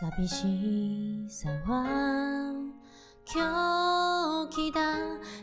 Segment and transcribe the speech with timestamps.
[0.00, 2.52] 寂しさは
[3.24, 4.80] 狂気だ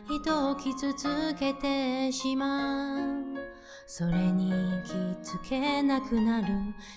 [0.06, 3.02] 人を伤つけてしまう。
[3.86, 4.52] それに
[4.84, 4.92] 気
[5.26, 6.48] づけなくなる。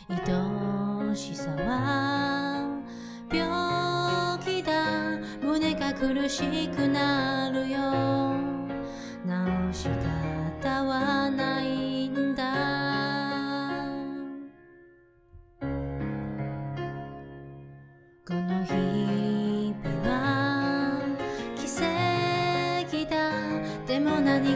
[0.09, 2.67] 爱しさは
[3.31, 5.17] 病気だ。
[5.41, 8.35] 胸が苦しくなるよ。
[9.71, 9.87] 治し
[10.61, 11.84] 方はない。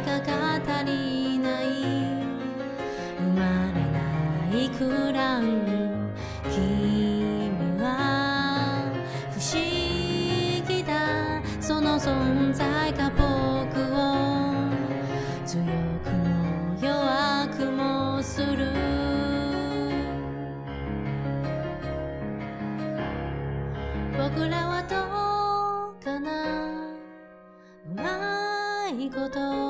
[0.05, 1.66] が足りない
[3.17, 3.41] 生ま
[3.73, 3.99] れな
[4.63, 5.44] いくらい
[6.49, 7.84] 君は
[9.31, 13.20] 不思议だその存在が仆
[13.91, 14.09] を
[15.45, 15.59] 强
[16.03, 18.72] くも弱くもする
[24.13, 24.95] 仆らはど
[26.00, 26.30] うかな
[27.86, 29.69] うまいこと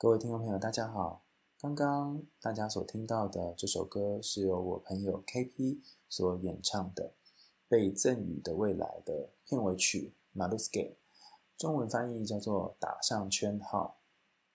[0.00, 1.24] 各位听众朋友，大家好。
[1.60, 7.06] 刚刚大家所听到的这首歌是由我朋友 KP 所演唱的
[7.68, 10.70] 《被赠予的未来》的片尾曲《Marusuke》，
[11.56, 13.98] 中文翻译叫做“打上圈号”。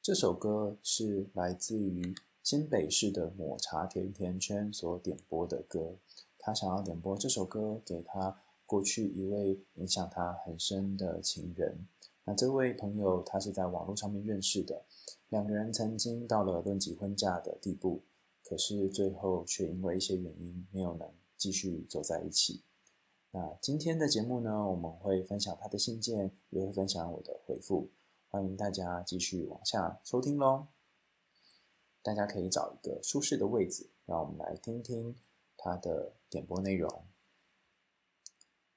[0.01, 5.97] 这首歌是来自于新北市的抹茶甜甜圈所点播的歌。
[6.39, 11.85] 他想要点播这首歌给他过去一位影响他很深的情人。
[12.25, 14.85] 那这位朋友他是在网络上面认识的。
[15.29, 18.03] 两个人曾经到了论及婚嫁的地步，
[18.43, 22.63] 可是最后却因为一些原因没有能继续走在一起。
[23.31, 27.89] 那今天的节目呢，我们会分享他的信件，也会分享我的回复，
[28.29, 30.67] 欢迎大家继续往下收听喽。
[32.03, 35.15] 大家可以找一个舒适的位置，让我们来听听
[35.57, 37.05] 他的点播内容。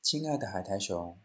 [0.00, 1.19] 亲爱的海苔熊，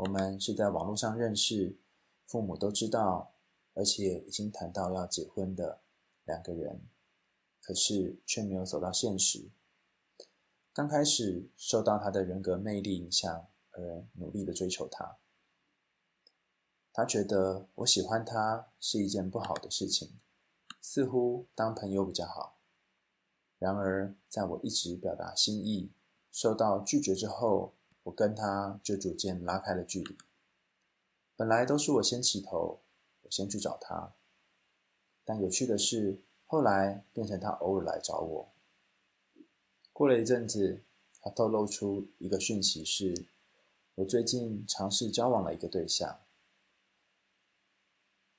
[0.00, 1.78] 我们是在网络上认识，
[2.26, 3.34] 父母都知道。
[3.72, 5.80] 而且已经谈到要结婚的
[6.24, 6.88] 两个人，
[7.62, 9.48] 可是却没有走到现实。
[10.72, 15.18] 刚开始受到他的人格魅力影响，而努力的追求他。
[16.92, 20.18] 他觉得我喜欢他是一件不好的事情，
[20.82, 22.58] 似乎当朋友比较好。
[23.56, 25.92] 然而，在我一直表达心意，
[26.32, 30.16] 受到拒绝之后，我跟他就逐渐拉开了距离。
[31.36, 32.80] 本来都是我先起头。
[33.22, 34.14] 我先去找他，
[35.24, 38.52] 但有趣的是，后来变成他偶尔来找我。
[39.92, 40.82] 过了一阵子，
[41.20, 43.26] 他透露出一个讯息是：
[43.94, 46.22] 我最近尝试交往了一个对象。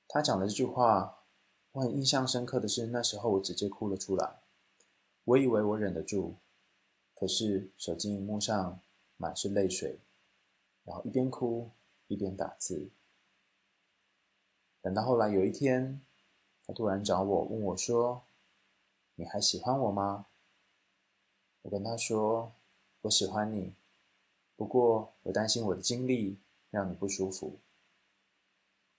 [0.06, 1.24] 他讲的这句话，
[1.72, 4.42] 我很印象深刻的是，那时候我直接哭了出来。
[5.24, 6.34] 我以为我忍得住，
[7.14, 8.82] 可是手机荧幕上
[9.22, 10.00] 满是泪水，
[10.82, 11.70] 然后一边哭
[12.08, 12.90] 一边打字。
[14.80, 16.04] 等到后来有一天，
[16.66, 18.24] 他突然找我，问我说
[19.14, 20.26] ：“你还喜欢我吗？”
[21.62, 22.52] 我跟他说
[23.02, 23.76] ：“我喜欢你，
[24.56, 26.40] 不过我担心我的经历
[26.70, 27.60] 让你不舒服。”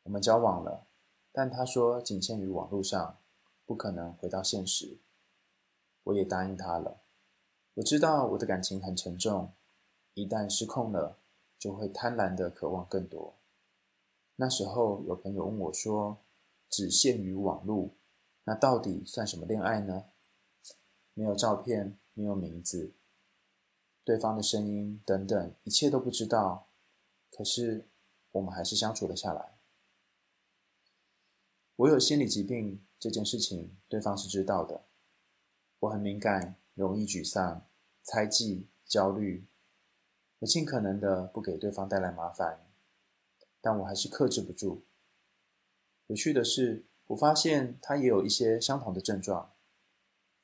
[0.04, 0.88] 我们交往了，
[1.34, 3.18] 但他说仅限于网络上，
[3.66, 5.00] 不可能回到现实。
[6.04, 7.02] 我也答应他了。
[7.74, 9.52] 我知道我的感情很沉重，
[10.14, 11.20] 一旦失控了，
[11.58, 13.36] 就会贪婪的渴望更多。
[14.36, 16.24] 那时候有朋友问我说
[16.70, 17.92] ：“只限于网络，
[18.44, 20.06] 那到底算什么恋爱呢？
[21.14, 22.94] 没有照片，没有名字，
[24.04, 26.68] 对方的声音等等，一切都不知道。
[27.30, 27.88] 可是
[28.32, 29.58] 我们还是相处了下来。
[31.76, 34.86] 我有心理疾病这件事情，对方是知道的。
[35.80, 37.68] 我很敏感，容易沮丧、
[38.04, 39.46] 猜忌、焦虑。
[40.44, 42.68] 我尽可能的不给对方带来麻烦。”
[43.62, 44.84] 但我还是克制不住。
[46.08, 49.54] 有趣的是，我发现他也有一些相同的症状。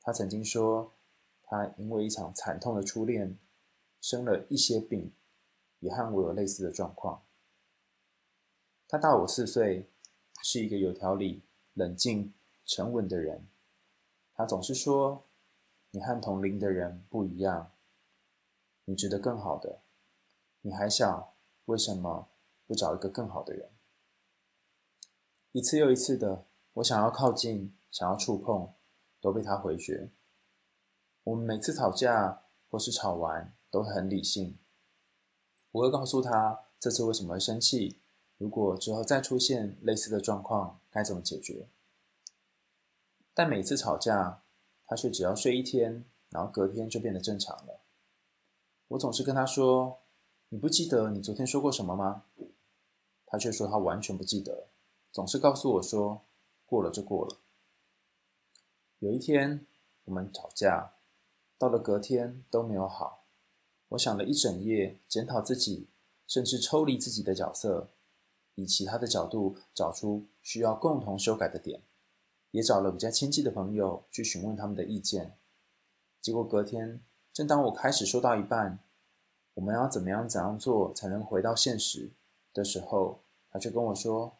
[0.00, 0.94] 他曾经说，
[1.42, 3.38] 他因为一场惨痛的初恋，
[4.00, 5.12] 生了一些病，
[5.80, 7.26] 也和我有类似的状况。
[8.88, 9.90] 他大我四岁，
[10.42, 11.42] 是一个有条理、
[11.74, 12.32] 冷静、
[12.64, 13.46] 沉稳的人。
[14.34, 15.26] 他总是说
[15.92, 17.72] ：“你和同龄的人不一样，
[18.86, 19.82] 你值得更好的。”
[20.62, 21.34] 你还小，
[21.66, 22.28] 为什么
[22.66, 23.70] 不找一个更好的人？
[25.52, 28.72] 一次又一次的，我想要靠近，想要触碰，
[29.20, 30.10] 都被他回绝。
[31.24, 34.58] 我们每次吵架或是吵完，都很理性。
[35.72, 38.00] 我会告诉他这次为什么会生气，
[38.36, 41.68] 如果之后再出现类似的状况，该怎么解决。
[43.32, 44.42] 但每次吵架，
[44.84, 47.80] 他却只要睡一天，然后隔天就变得正常了。
[48.88, 50.02] 我总是跟他说
[50.50, 52.24] ：“你不记得你昨天说过什么吗？”
[53.26, 54.66] 他却说他完全不记得，
[55.12, 56.22] 总是告诉我说
[56.66, 57.38] ：“过了就过了。”
[58.98, 59.66] 有一天
[60.04, 60.94] 我们吵架，
[61.56, 63.24] 到了隔天都没有好。
[63.90, 65.88] 我想了一整夜，检讨自己，
[66.26, 67.90] 甚至抽离自己的角色，
[68.56, 71.82] 以其他的角度找出需要共同修改的点，
[72.50, 75.38] 也找了比较亲近的朋友去询问他们的意见。
[76.20, 77.00] 结果隔天，
[77.32, 78.80] 正当我开始说到一半，
[79.60, 82.14] 我们要怎么样怎样做才能回到现实
[82.54, 84.38] 的时候，他却跟我说：“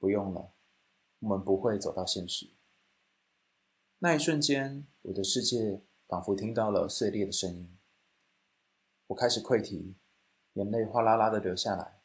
[0.00, 0.54] 不用了，
[1.18, 2.54] 我们不会走到现实。”
[4.00, 7.76] 那一瞬间，我的世界仿佛听到了碎裂的声音。
[9.08, 9.96] 我开始溃堤，
[10.54, 12.00] 眼泪哗啦啦的流下来。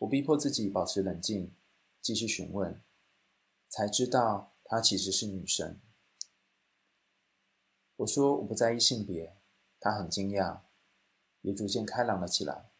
[0.00, 1.56] 我逼迫自己保持冷静，
[2.02, 2.82] 继续询问，
[3.70, 5.80] 才知道她其实是女生。
[7.96, 9.38] 我说我不在意性别，
[9.80, 10.60] 她很惊讶，
[11.42, 12.70] 也逐渐开朗了起来。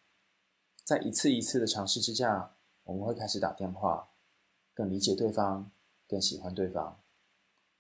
[0.85, 4.11] 在一次一次的尝试之下，我们会开始打电话，
[4.75, 5.71] 更理解对方，
[6.09, 7.01] 更喜欢对方。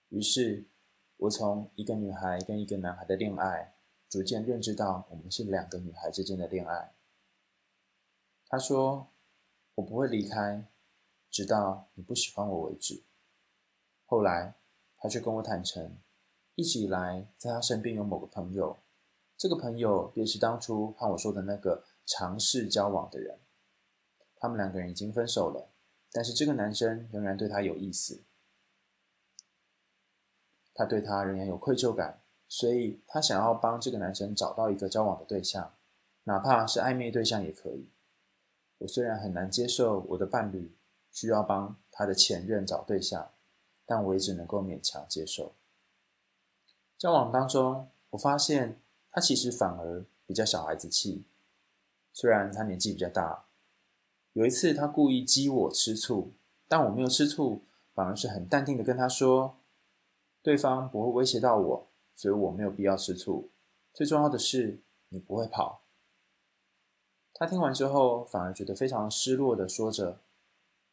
[0.08, 0.68] 于是，
[1.16, 3.74] 我从一个女孩跟一个男孩的恋爱，
[4.08, 6.94] 逐渐认知到我们是两个女孩之间的恋爱。
[8.46, 9.08] 他说
[9.76, 10.66] ：“我不会离开，
[11.30, 13.04] 直到你不喜欢我为止。”
[14.06, 14.54] 后来，
[14.96, 15.98] 他却跟我坦诚。
[16.56, 18.78] 一直以来，在他身边有某个朋友，
[19.40, 23.40] 这个朋友便是当初和我说的那个尝试交往的人。
[24.36, 25.70] 他们两个人已经分手了，
[26.12, 28.22] 但是这个男生仍然对他有意思，
[30.74, 35.74] 他对他仍然有愧疚感，所以他想要帮这个男生找到一个交往的对象，
[36.24, 37.88] 哪怕是暧昧对象也可以。
[38.76, 40.76] 我虽然很难接受我的伴侣
[41.10, 43.32] 需要帮他的前任找对象，
[43.86, 45.54] 但我也只能够勉强接受。
[46.98, 51.24] 交往当中，我发现他其实反而比较小孩子气。
[52.12, 53.44] 虽然他年纪比较大，
[54.32, 56.32] 有一次他故意激我吃醋，
[56.66, 57.62] 但我没有吃醋，
[57.94, 59.56] 反而是很淡定的跟他说，
[60.42, 63.50] 对方不会威胁到我，所以我没有必要吃醋。
[63.94, 65.82] 最重要的是，你不会跑。
[67.34, 70.20] 他听完之后，反而觉得非常失落的说着，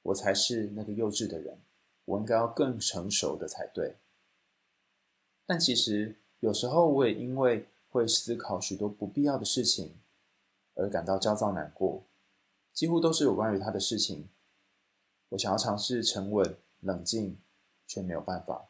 [0.04, 1.60] 我才是那个幼稚的人，
[2.06, 3.98] 我应该要更成熟的才对。
[5.46, 10.00] 但其实有时候我也因为会思考许多不必要的事情
[10.76, 12.04] 而感到焦躁难过，
[12.72, 14.30] 几乎都是有关于他的事情。
[15.30, 17.42] 我想要尝试沉稳冷静，
[17.86, 18.70] 却没有办法。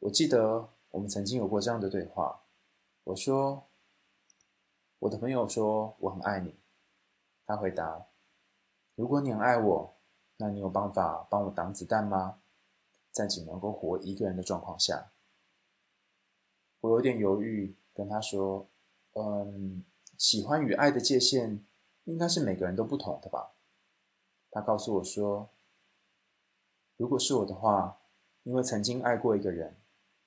[0.00, 2.42] 我记得我们曾经有过这样的对话。
[3.04, 3.64] 我说
[5.00, 6.54] ：“我的朋友说我很爱你。”
[7.46, 8.06] 他回答
[8.94, 9.96] ：“如果你很爱我，
[10.36, 12.38] 那你有办法帮我挡子弹吗？”
[13.10, 15.12] 在只能够活一个人的状况下，
[16.82, 18.68] 我有点犹豫，跟他说
[19.14, 19.84] ：“嗯，
[20.18, 21.64] 喜欢与爱的界限
[22.04, 23.52] 应该是每个人都不同的吧？”
[24.50, 25.48] 他告诉我说
[26.98, 28.00] ：“如果是我的话，
[28.42, 29.76] 因为曾经爱过一个人，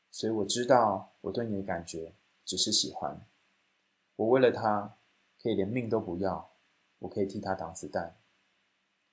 [0.09, 2.13] 所以我知道我对你的感觉
[2.45, 3.27] 只是喜欢。
[4.15, 4.97] 我为了他
[5.43, 6.51] 可以连命都不要，
[6.99, 8.15] 我可以替他挡子弹。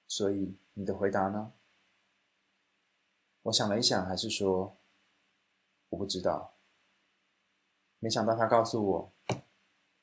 [0.07, 1.53] 所以你的回答呢？”
[3.43, 4.77] 我想了一想，还是说
[5.89, 6.55] 我不知道。
[8.03, 9.13] 没想到他告诉我：“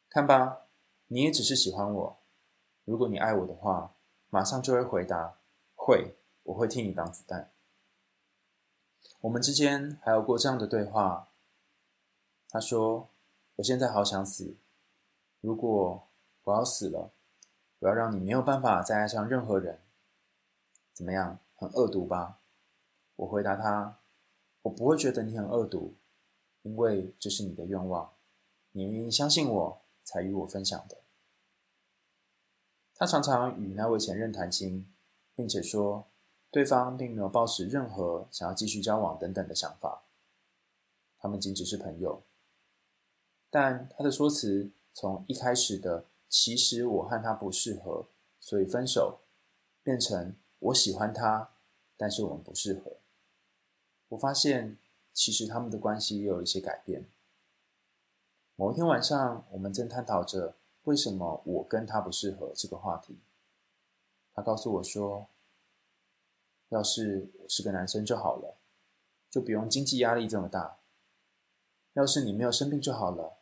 [0.09, 0.67] 看吧，
[1.07, 2.19] 你也只是喜欢我。
[2.85, 3.93] 如果你爱我的话，
[4.29, 5.37] 马上就会回答
[5.75, 7.51] 会，我会替你挡子弹。”
[9.19, 11.27] 我们之间还有过这样的对话。
[12.47, 13.09] 他说
[13.57, 14.55] ：“我现在好想死。
[15.41, 16.07] 如果
[16.45, 17.11] 我要死了，
[17.79, 19.81] 我要让你没有办法再爱上任何人。
[20.93, 21.39] 怎么样？
[21.53, 22.39] 很恶毒吧？”
[23.17, 23.99] 我回答他
[24.63, 25.97] ：“我不会觉得你很恶毒，
[26.69, 28.13] 因为这是你的愿望，
[28.73, 30.99] 你愿意相信我才与我分享的。”
[32.93, 34.93] 他常常与那位前任谈心，
[35.33, 36.05] 并且说
[36.51, 40.03] 对方并没有抱持任何想要继续交往等等的想法，
[41.17, 42.21] 他们仅只是朋友。
[43.49, 48.05] 但他的说辞从一开始的“其实我和他不适合，
[48.39, 49.21] 所以分手”，
[49.81, 51.49] 变成“我喜欢他，
[51.97, 52.97] 但是我们不适合”。
[54.09, 54.77] 我发现，
[55.19, 57.05] 其实他们的关系也有一些改变。
[58.55, 63.19] 某一天晚上，我们正探讨着为什么我跟他不适合这个话题。
[64.33, 65.27] 他告诉我说，
[66.69, 68.55] 要是我是个男生就好了，
[69.29, 70.77] 就不用经济压力这么大。
[71.95, 73.39] 要是你没有生病就好了，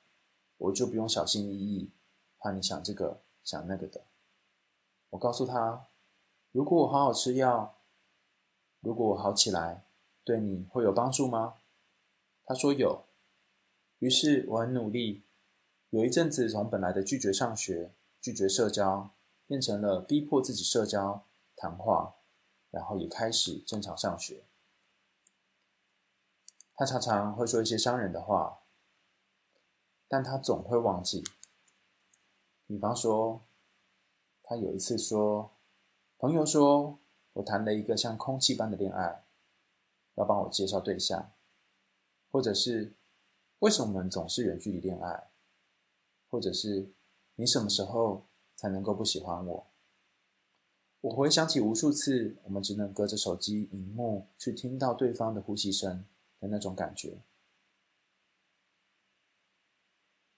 [0.57, 1.91] 我就不用小心翼翼，
[2.39, 4.01] 怕你想这个想那个的。
[5.12, 5.86] 我告诉他，
[6.51, 7.75] 如果我好好吃药，
[8.79, 9.86] 如果我好起来，
[10.24, 11.57] 对你会有帮助吗？
[12.48, 13.04] 他说有。
[14.00, 15.24] 于是我很努力，
[15.89, 19.13] 有一阵子从本来的拒绝上学、拒绝社交，
[19.46, 21.25] 变成了逼迫自己社交、
[21.58, 22.16] 谈话，
[22.72, 24.46] 然后也开始正常上学。
[26.74, 28.60] 他常常会说一些伤人的话，
[30.08, 31.24] 但他总会忘记。
[32.66, 33.42] 比方说，
[34.44, 35.51] 他有一次说，
[36.18, 37.00] 朋友说
[37.34, 39.25] 我谈了一个像空气般的恋爱，
[40.16, 41.32] 要帮我介绍对象，
[42.29, 42.96] 或者是
[43.60, 45.29] 为什么我们总是远距离恋爱，
[46.29, 46.93] 或者是
[47.36, 49.67] 你什么时候才能够不喜欢我？
[51.01, 56.05] 我回想起无数次，我们只能隔着手机荧幕去听到对方的呼吸声。
[56.39, 57.24] 的那种感觉，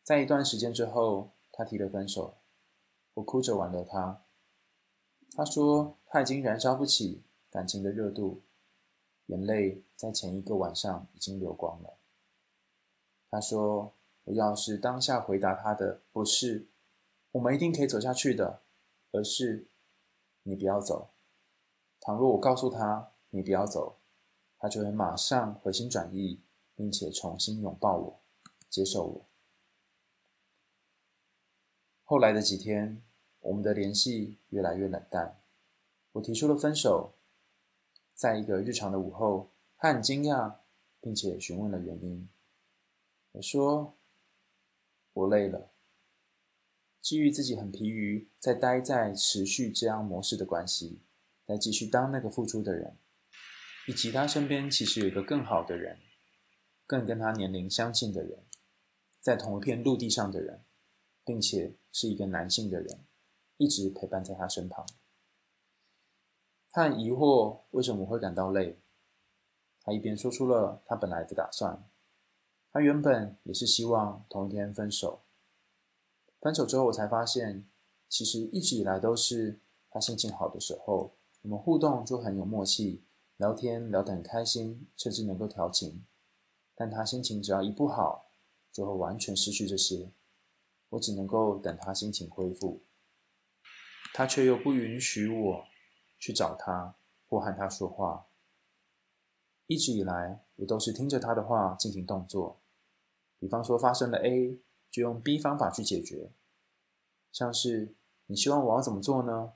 [0.01, 2.37] 在一段时间之后，他提了分手，
[3.15, 4.23] 我哭着挽留他。
[5.35, 8.43] 他说他已经燃烧不起感情的热度，
[9.29, 11.97] 眼泪在前一个晚上已经流光了。
[13.29, 13.93] 他说
[14.25, 16.67] 我要是当下回答他的不是
[17.33, 18.61] “我们一定可以走下去的”，
[19.13, 19.67] 而是
[20.43, 21.11] “你不要走”。
[22.01, 23.99] 倘若我告诉他“你不要走”，
[24.57, 26.41] 他就会马上回心转意，
[26.75, 28.19] 并且重新拥抱我，
[28.67, 29.25] 接受我。
[32.03, 33.03] 后来的几天，
[33.41, 35.39] 我们的联系越来越冷淡。
[36.13, 37.13] 我提出了分手，
[38.19, 40.57] 在一个日常的午后，他很惊讶，
[40.99, 42.29] 并且询问了原因。
[43.31, 43.97] 我说
[45.13, 45.71] ：“我累了，
[47.01, 51.01] 基于自己很疲于再待在持续这样模式的关系，
[51.45, 52.97] 再继续当那个付出的人。”
[53.87, 55.97] 以及他身边其实有一个更好的人，
[56.85, 58.43] 更跟他年龄相近的人，
[59.21, 60.65] 在同一片陆地上的人，
[61.23, 63.05] 并且是一个男性的人，
[63.55, 64.85] 一直陪伴在他身旁。
[66.71, 68.79] 他很疑惑为什么会感到累，
[69.81, 71.83] 他一边说出了他本来的打算，
[72.71, 75.21] 他原本也是希望同一天分手。
[76.39, 77.67] 分手之后，我才发现，
[78.07, 79.59] 其实一直以来都是
[79.89, 83.03] 他心情好的时候，我们互动就很有默契。
[83.37, 86.05] 聊天聊得很开心，甚至能够调情，
[86.75, 88.29] 但他心情只要一不好，
[88.69, 90.11] 就会完全失去这些。
[90.89, 92.83] 我只能够等他心情恢复，
[94.13, 95.65] 他却又不允许我
[96.19, 96.93] 去找他
[97.27, 98.27] 或和他说话。
[99.65, 102.59] 一直以来，我都是听着他的话进行动作，
[103.39, 104.59] 比方说发生了 A，
[104.91, 106.31] 就用 B 方法去解决，
[107.31, 107.95] 像是
[108.25, 109.53] 你希望我要怎么做呢？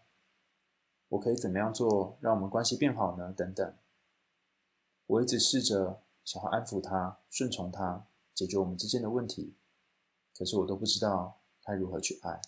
[1.10, 3.34] 我可以怎么样做，让我们关系变好呢？
[3.34, 3.76] 等等，
[5.08, 9.56] 我一直试着想要安抚他、顺从他，解决我们之间的问题，
[10.38, 12.40] 可是我都不知道该如何去爱。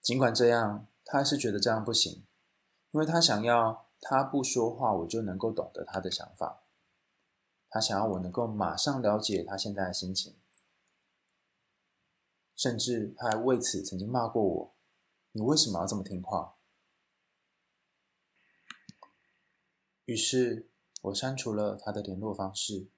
[0.00, 2.26] 尽管这样，他还是觉得这样不行，
[2.90, 6.64] 因为他想要他不说话，我就能够懂得他的想法。
[7.70, 10.36] 他想要我能够马上了解他现在的心情，
[12.56, 14.74] 甚至他还为此曾经骂过我。
[15.30, 16.56] 你为什么要这么听话？
[20.06, 20.70] 于是
[21.02, 22.88] 我删除了他的联络方式，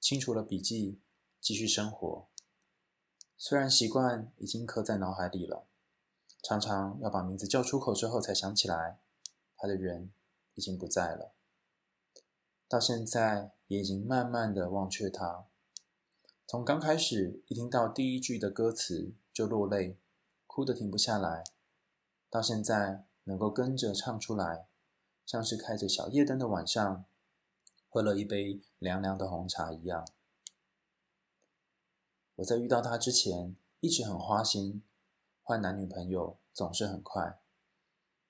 [0.00, 1.00] 清除了笔记，
[1.40, 2.28] 继续生活。
[3.36, 5.67] 虽然习惯已经刻在脑海里了，
[6.48, 8.98] 常常要把名字叫出口之后才想起来，
[9.54, 10.10] 他的人
[10.54, 11.34] 已经不在了。
[12.66, 15.44] 到现在也已经慢慢的忘却他。
[16.46, 19.98] 从刚开始一听到第一句的歌词就落泪，
[20.46, 21.44] 哭得停不下来。
[22.30, 24.68] 到现在能够跟着唱出来，
[25.26, 27.04] 像是开着小夜灯的晚上，
[27.90, 30.08] 喝了一杯凉凉的红茶一样。
[32.36, 34.82] 我在遇到他之前一直很花心，
[35.48, 37.40] 换男女朋友总是很快，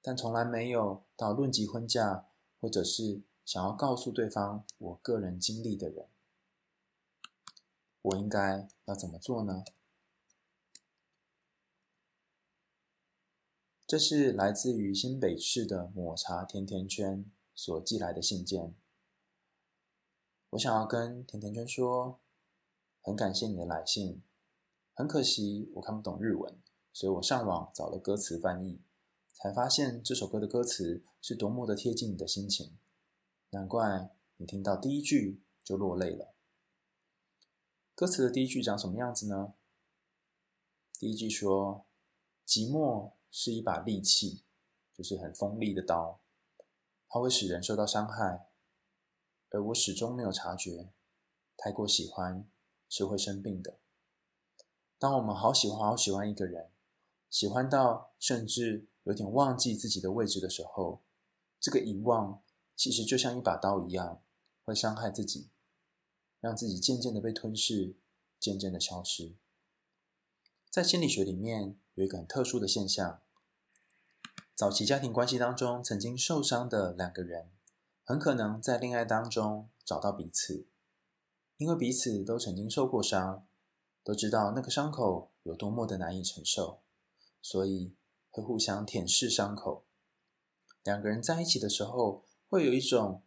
[0.00, 2.28] 但从来没有到论及婚嫁，
[2.60, 6.06] 或者是想要告诉对方我个人经历的人。
[8.02, 9.64] 我应该要怎么做呢？
[13.84, 18.76] 这是来自于新北市的抹茶甜甜圈所寄来的信件。
[20.50, 22.20] 我想要跟甜甜圈说，
[23.02, 24.22] 很感谢你的来信。
[24.94, 26.56] 很可惜我看不懂日文，
[26.98, 28.82] 所以我上网找了歌词翻译，
[29.32, 32.76] 才发现这首歌的歌词是多么的贴近你的心情。
[33.50, 36.34] 难怪你听到第一句就落泪了。
[37.94, 39.54] 歌词的第一句长什么样子呢？
[40.98, 41.86] 第一句说
[42.44, 44.42] ：“寂寞是一把利器，
[44.92, 46.20] 就是很锋利的刀，
[47.08, 48.48] 它会使人受到伤害，
[49.50, 50.92] 而我始终没有察觉。
[51.56, 52.50] 太过喜欢
[52.88, 53.78] 是会生病的。
[54.98, 56.72] 当我们好喜欢好喜欢一个人，
[57.30, 61.02] 喜欢到甚至有点忘记自己的位置的时候，
[61.60, 62.42] 这个遗忘
[62.74, 64.22] 其实就像一把刀一样，
[64.64, 65.50] 会伤害自己。”
[66.40, 67.96] 让自己渐渐的被吞噬，
[68.38, 69.34] 渐渐的消失。
[70.70, 73.20] 在心理学里面有一个很特殊的现象：
[74.54, 77.50] 早期家庭关系当中曾经受伤的两个人，
[78.04, 80.68] 很可能在恋爱当中找到彼此，
[81.56, 83.44] 因为彼此都曾经受过伤，
[84.04, 86.82] 都知道那个伤口有多么的难以承受，
[87.42, 87.94] 所以
[88.30, 89.84] 会互相舔舐伤口。
[90.82, 93.22] 两个人在一起的时候，会有一种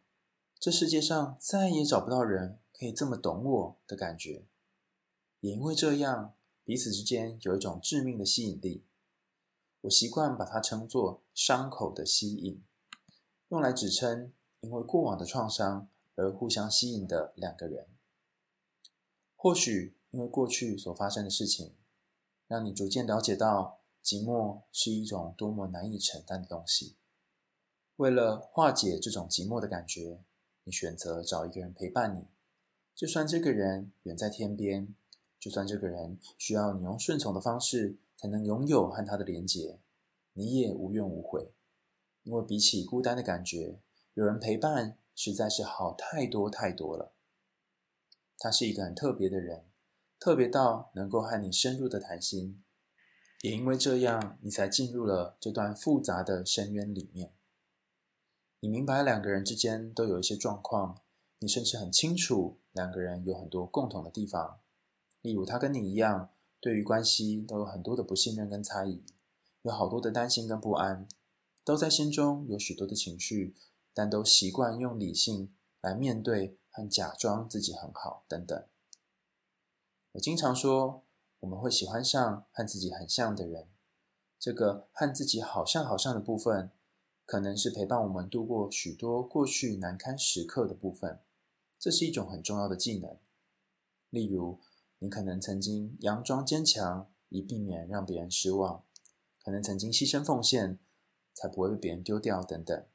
[0.60, 2.60] 这世界上再也找不到人。
[2.74, 4.48] 可以这么懂我的感觉，
[5.42, 8.88] 也因为这样，彼此之间有一种致命的吸引力。
[9.82, 12.64] 我习惯把它称作“伤口的吸引”，
[13.50, 17.88] 用来指称因为过往的创伤而互相吸引的两个人。
[19.36, 21.76] 或许因为过去所发生的事情，
[22.48, 26.96] 让你逐渐了解到寂寞是一种多么难以承担的东西。
[27.98, 30.24] 为了化解这种寂寞的感觉，
[30.64, 32.26] 你选择找一个人陪伴你。
[32.96, 34.96] 就算这个人远在天边，
[35.40, 39.80] 就算这个人需要你用顺从的方式才能拥有和他的连结，
[40.34, 41.54] 你也无怨无悔，
[42.24, 43.80] 因为比起孤单的感觉，
[44.14, 47.14] 有人陪伴实在是好太多太多了。
[48.38, 49.66] 他是一个很特别的人，
[50.20, 52.64] 特别到能够和你深入的谈心，
[53.42, 57.34] 也因为这样，你才进入了这段复杂的深渊里面。
[58.60, 61.02] 你明白两个人之间都有一些状况。
[61.44, 64.60] 你甚至很清楚，两个人有很多共同的地方，
[65.24, 66.30] 例如他跟你一样，
[66.60, 69.04] 对于关系都有很多的不信任跟猜疑，
[69.64, 71.08] 有好多的担心跟不安，
[71.64, 73.56] 都在心中有许多的情绪，
[73.92, 75.52] 但都习惯用理性
[75.82, 78.64] 来面对和假装自己很好等等。
[80.12, 81.04] 我经常说，
[81.42, 83.68] 我们会喜欢上和自己很像的人，
[84.40, 86.72] 这个和自己好像好像的部分，
[87.26, 91.20] 可能是陪伴我们度过许多过去难堪时刻的部分。
[91.80, 93.18] 这是一种很重要的技能，
[94.12, 94.60] 例如，
[95.00, 98.86] 你可能曾经佯装坚强，以避免让别人失望；
[99.44, 100.78] 可能曾经牺牲奉献，
[101.34, 102.86] 才不会被别人丢掉等等。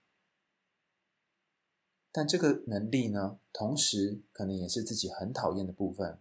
[2.12, 6.20] 但这个能力呢，同时可能也是自己很讨厌的部分。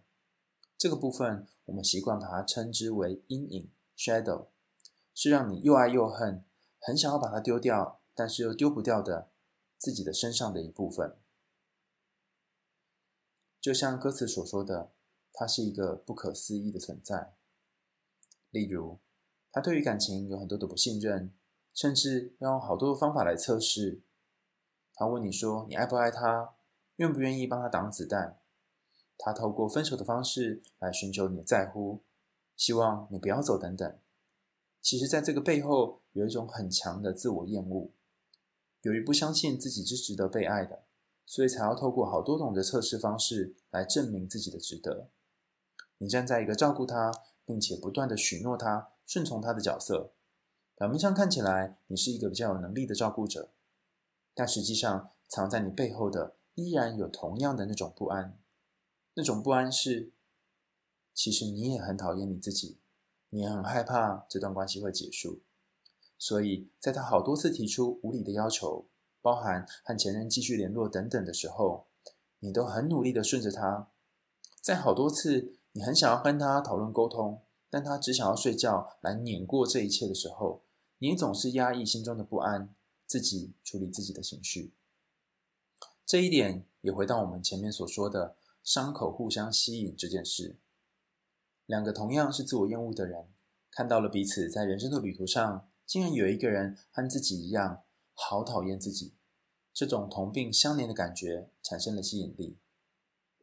[0.78, 4.48] 这个部分，我们习惯把它称之为阴影 （shadow），
[5.14, 6.44] 是让你又爱又恨，
[6.78, 9.30] 很想要把它丢掉，但是又丢不掉的
[9.78, 11.16] 自己的身上的一部分。
[13.58, 14.92] 就像歌词所说的，
[15.32, 17.34] 他是一个不可思议的存在。
[18.50, 18.98] 例如，
[19.50, 21.34] 他对于感情有很多的不信任，
[21.72, 24.02] 甚至要用好多的方法来测试。
[24.94, 26.54] 他问你说：“你爱不爱他？
[26.96, 28.38] 愿不愿意帮他挡子弹？”
[29.18, 32.02] 他透过分手的方式来寻求你的在乎，
[32.56, 33.98] 希望你不要走等等。
[34.80, 37.90] 其实，在这个背后有一种很强的自我厌恶，
[38.82, 40.84] 由于不相信自己是值得被爱的。
[41.28, 45.08] 所以才要透过好多种的测试方式来证明自己的值得。
[45.98, 47.12] 你站在一个照顾他，
[47.44, 50.12] 并且不断的许诺他、顺从他的角色，
[50.76, 53.50] 表面上看起来你是一个比较有能力的照顾者，
[54.36, 58.38] 但实际上藏在你背后的依然有同样的那种不安。
[59.16, 60.12] 那种不安是，
[61.12, 62.78] 其实你也很讨厌你自己，
[63.28, 65.42] 你也很害怕这段关系会结束。
[66.16, 68.86] 所以在他好多次提出无理的要求。
[69.22, 71.88] 包含和前任继续联络等等的时候，
[72.38, 73.88] 你都很努力的顺着他。
[74.60, 80.62] 在好多次你很想要跟他讨论沟通，但他只想要睡觉来碾过这一切的时候，
[80.98, 82.72] 你总是压抑心中的不安，
[83.04, 84.72] 自己处理自己的情绪。
[86.04, 90.58] 这一点也回到我们前面所说的伤口互相吸引这件事。
[91.66, 93.28] 两个同样是自我厌恶的人，
[93.70, 97.84] 看到了彼此在人生的旅途上，竟然有一个人和自己一样。
[98.12, 99.14] 好讨厌自己，
[99.72, 102.58] 这种同病相怜的感觉产生了吸引力，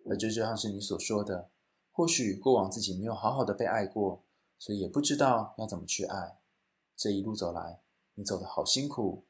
[0.10, 1.52] 而这就像是你所说的，
[1.92, 4.26] 或许过往自己没有好好的被爱过，
[4.58, 6.40] 所以也不知道要怎么去爱。
[6.98, 7.82] 这一路走来，
[8.16, 9.26] 你走得好辛苦，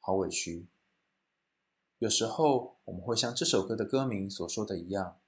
[0.00, 0.68] 好委屈。
[1.98, 5.20] 有时候我们会像这首歌的歌名所说的一样，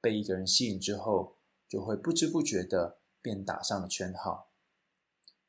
[0.00, 1.36] 被一个人吸引之后，
[1.68, 4.50] 就会不知不觉的便打上了圈号。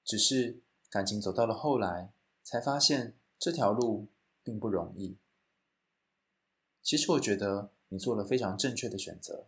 [0.04, 3.16] 只是感情走到了后来，才发现。
[3.44, 4.10] 这条路
[4.44, 5.18] 并不容易。
[6.84, 9.48] 其实我觉得你做了非常正确的选择。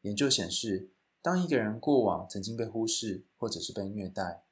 [0.00, 0.90] 研究显示，
[1.22, 4.42] 当一个人过往曾经被忽视，或者是被虐待，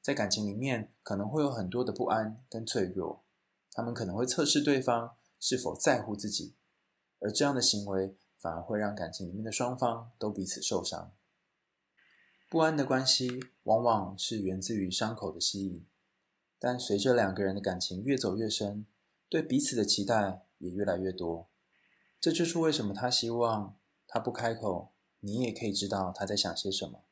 [0.00, 3.24] 在感情里面可能会有很多的不安跟脆弱，
[3.72, 6.54] 他们可能会测试对方是否在乎自己，
[7.18, 11.12] 而这样的行为反而会让感情里面的双方都彼此受伤。
[12.48, 13.28] 不安的关系
[13.64, 15.86] 往往是源自于伤口的吸引，
[16.58, 18.86] 但随着两个人的感情越走越深，
[19.28, 21.50] 对彼此的期待也越来越多。
[22.18, 24.92] 这就是为什么他希望他不开口。
[25.22, 27.04] 你也可以知道他在想些什么。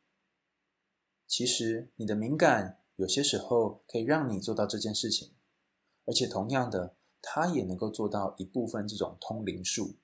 [1.26, 5.34] 其实，你的敏感有些时候可以让你做到这件事情，
[6.06, 9.96] 而且同样的，他也能够做到一部分这种通灵术。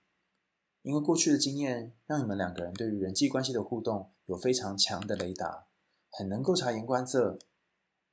[0.84, 5.66] 因为过去的经验让你们两个人对于人际关系的互动有非常强的雷达，
[6.10, 7.38] 很能够察言观色，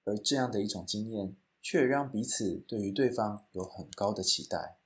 [0.06, 4.78] 而这样的一种经验，却让彼此对于对方有很高的期待。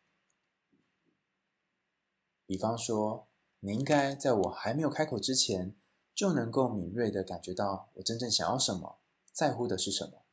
[2.47, 3.27] 比方说，
[3.59, 5.75] 你应该在我还没有开口之前，
[6.15, 8.97] 就能够敏锐地感觉到我真正想要什么，
[9.31, 10.23] 在乎的是什么。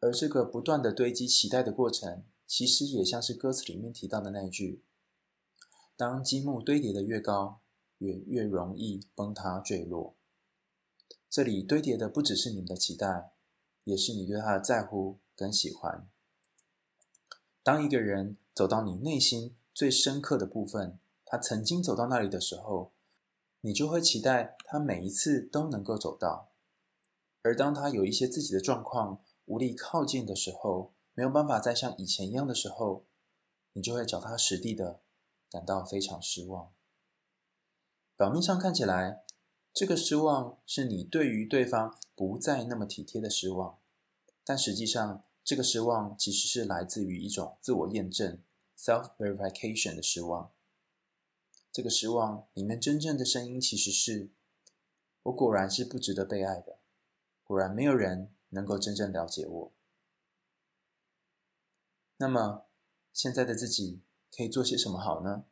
[0.00, 4.84] 而这个不断的堆积期待的过程，其实也像是歌词里面提到的那一句：
[6.00, 7.60] 当积木堆叠的越高，
[7.98, 10.16] 也越容易崩塌坠落。
[11.28, 13.32] 这里堆叠的不只是你们的期待，
[13.84, 16.08] 也是你对他的在乎跟喜欢。
[17.62, 22.92] 当一个人走到你内心最深刻的部分，他曾经走到那里的时候，
[23.60, 26.48] 你就会期待他每一次都能够走到。
[27.42, 33.04] 而当他有一些自己的状况，无力靠近的时候，没有办法再像以前一样的时候，
[33.74, 35.02] 你就会脚踏实地的
[35.50, 36.72] 感到非常失望。
[38.16, 39.24] 表面上看起来，
[39.72, 43.78] 这个失望是你对于对方不再那么体贴的失望，
[44.44, 48.40] 但实际上，这个失望其实是来自于一种自我验证
[48.76, 50.52] （self-verification） 的失望。
[51.72, 54.30] 这个失望里面真正的声音其实是：
[55.22, 56.78] 我果然是不值得被爱的，
[57.42, 59.72] 果然没有人能够真正了解我。
[62.18, 62.66] 那么，
[63.12, 64.02] 现在的自己
[64.40, 65.44] 可以做些什么好呢？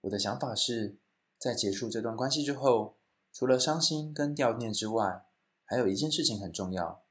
[0.00, 0.96] 我的想法是，
[1.38, 2.96] 在结束这段关系之后，
[3.30, 5.26] 除了伤心跟掉念之外，
[5.66, 7.04] 还有一件事情很重要，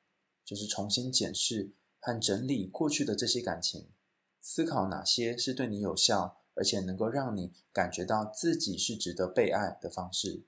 [0.43, 3.91] 就是重新检视和整理过去的这些感情，
[4.39, 6.39] 思考哪些是对你有效。
[6.53, 10.43] 而且能够让你感觉到自己是值得被爱的方式，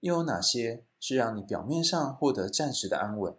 [0.00, 3.36] 又有哪些是让你表面上获得暂时的安稳，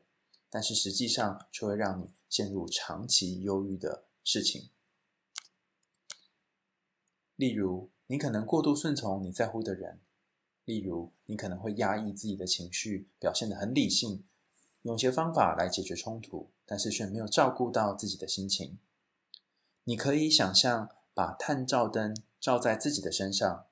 [0.49, 4.69] 但是实际上却会让你陷入长期忧郁的事情？
[7.41, 9.95] 例如，你可能过度顺从你在乎的人；
[10.65, 14.23] 例如，你可能会压抑自己的情绪，表现得很理性，
[14.83, 18.77] 用些方法来解决冲突，但是却没有照顾到自己的心情。
[19.85, 20.89] 你可以想象。
[21.13, 23.65] 把探照灯照在自己的身上，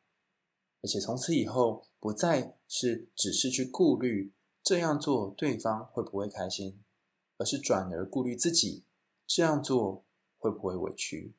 [0.82, 6.84] 而且从此以后不再是只是去顾虑这样做对方会不会开心，
[7.38, 8.84] 而是转而顾虑自己
[9.26, 10.04] 这样做
[10.38, 11.34] 会不会委屈。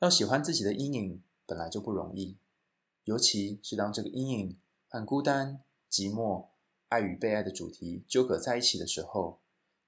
[0.00, 2.36] 要喜欢自己的阴影本来就不容易，
[3.04, 6.48] 尤其是当这个阴影和孤单、寂寞、
[6.88, 9.40] 爱与被爱的主题纠葛在一起的时候，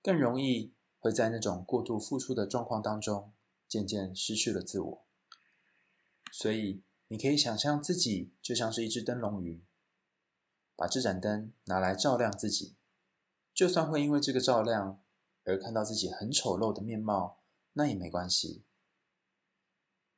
[0.03, 3.33] 更容易会在那种过度付出的状况当中。
[3.69, 5.07] 渐渐失去了自我，
[6.31, 9.65] 所以你可以想象自己就像是一只灯笼鱼，
[10.77, 12.77] 把这盏灯拿来照亮自己。
[13.55, 15.03] 就算会因为这个照亮
[15.45, 17.41] 而看到自己很丑陋的面貌，
[17.73, 18.63] 那也没关系，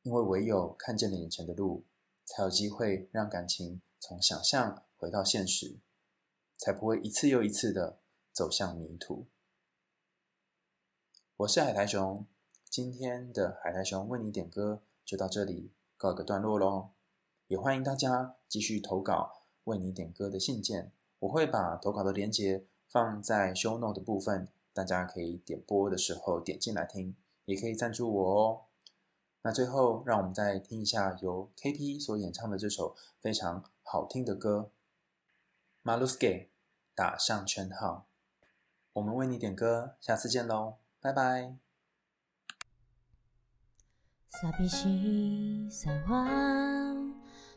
[0.05, 1.83] 因为唯有看见了眼前的路，
[2.27, 5.79] 才有机会让感情从想象回到现实，
[6.59, 7.99] 才不会一次又一次的
[8.31, 9.25] 走向迷途。
[11.39, 12.27] 我是海苔熊。
[12.69, 16.91] 今天的海苔熊为你点歌就到这里告一个段落喽，
[17.47, 28.61] 也欢迎大家继续投稿为你点歌的信件，我会把投稿的链接放在 show note 的部分，大家可以点播的时候点进来听，也可以赞助我哦。
[29.44, 34.72] 那最后让我们再听一下由 KP 所演唱的这首非常好听的歌《
[35.90, 36.48] Maluske》，
[36.94, 38.08] 打上圈号。
[38.94, 41.56] 我们为你点歌，下次见喽，拜拜。
[44.42, 46.96] 寂しさは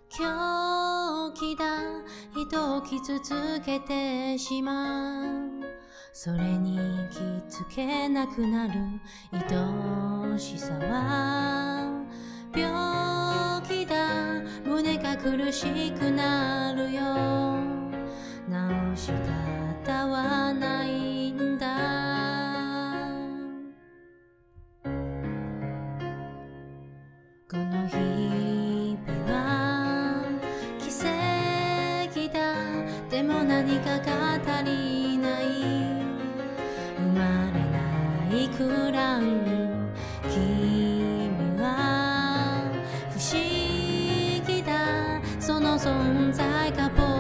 [0.09, 5.76] 狂気だ人を伤つけてしまう
[6.20, 6.80] それに
[7.12, 8.74] 気づけなくなる
[9.32, 11.94] 爱しさは。
[12.56, 14.42] 病気だ。
[14.66, 17.60] 胸が苦しくなるよ。
[18.96, 19.12] 治し
[19.86, 21.68] 方はないんだ。
[27.48, 30.26] この日々は
[30.80, 32.28] 奇迹
[33.44, 35.07] 何かが足り
[45.78, 47.17] 存在が僕